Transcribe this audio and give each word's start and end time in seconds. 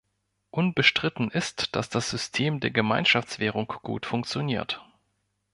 Unbestritten 0.49 1.29
ist, 1.29 1.75
dass 1.75 1.89
das 1.89 2.09
System 2.09 2.59
der 2.59 2.71
Gemeinschaftswährung 2.71 3.71
gut 3.83 4.07
funktioniert. 4.07 4.81